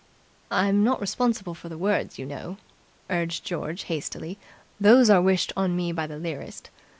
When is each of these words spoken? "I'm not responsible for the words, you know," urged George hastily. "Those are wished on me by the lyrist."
"I'm 0.49 0.83
not 0.83 0.99
responsible 0.99 1.53
for 1.53 1.69
the 1.69 1.77
words, 1.77 2.17
you 2.17 2.25
know," 2.25 2.57
urged 3.11 3.45
George 3.45 3.83
hastily. 3.83 4.39
"Those 4.79 5.11
are 5.11 5.21
wished 5.21 5.53
on 5.55 5.75
me 5.75 5.91
by 5.91 6.07
the 6.07 6.17
lyrist." 6.17 6.71